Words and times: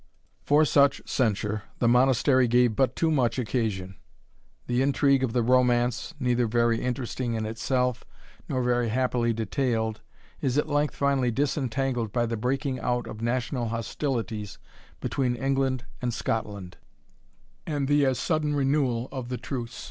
For 0.41 0.65
such 0.65 0.99
censure 1.05 1.61
the 1.77 1.87
Monastery 1.87 2.47
gave 2.47 2.75
but 2.75 2.95
too 2.95 3.11
much 3.11 3.37
occasion. 3.37 3.97
The 4.65 4.81
intrigue 4.81 5.23
of 5.23 5.31
the 5.33 5.43
Romance, 5.43 6.15
neither 6.19 6.47
very 6.47 6.81
interesting 6.81 7.35
in 7.35 7.45
itself, 7.45 8.03
nor 8.49 8.63
very 8.63 8.89
happily 8.89 9.31
detailed, 9.31 10.01
is 10.41 10.57
at 10.57 10.67
length 10.67 10.95
finally 10.95 11.29
disentangled 11.29 12.11
by 12.11 12.25
the 12.25 12.35
breaking 12.35 12.79
out 12.79 13.05
of 13.05 13.21
national 13.21 13.67
hostilities 13.67 14.57
between 15.01 15.35
England 15.35 15.85
and 16.01 16.11
Scotland, 16.15 16.77
and 17.67 17.87
the 17.87 18.03
as 18.03 18.17
sudden 18.17 18.55
renewal 18.55 19.07
of 19.11 19.29
the 19.29 19.37
truce. 19.37 19.79